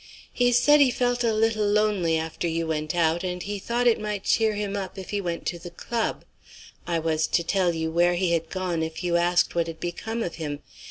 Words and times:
"He 0.33 0.51
said 0.51 0.79
he 0.79 0.89
felt 0.89 1.23
a 1.23 1.31
little 1.31 1.63
lonely 1.67 2.17
after 2.17 2.47
you 2.47 2.65
went 2.65 2.95
out, 2.95 3.23
and 3.23 3.43
he 3.43 3.59
thought 3.59 3.85
it 3.85 4.01
might 4.01 4.23
cheer 4.23 4.55
him 4.55 4.75
up 4.75 4.97
if 4.97 5.11
he 5.11 5.21
went 5.21 5.45
to 5.45 5.59
the 5.59 5.69
club. 5.69 6.25
I 6.87 6.97
was 6.97 7.27
to 7.27 7.43
tell 7.43 7.75
you 7.75 7.91
where 7.91 8.15
he 8.15 8.31
had 8.31 8.49
gone 8.49 8.81
if 8.81 9.03
you 9.03 9.15
asked 9.15 9.53
what 9.53 9.67
had 9.67 9.79
become 9.79 10.23
of 10.23 10.37
him. 10.37 10.63